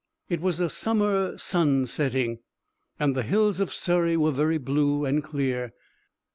It 0.29 0.41
was 0.41 0.59
a 0.59 0.67
summer 0.67 1.37
sunsetting, 1.37 2.39
and 2.99 3.13
the 3.15 3.21
hills 3.21 3.59
of 3.59 3.71
Surrey 3.71 4.17
were 4.17 4.31
very 4.31 4.57
blue 4.57 5.05
and 5.05 5.23
clear. 5.23 5.73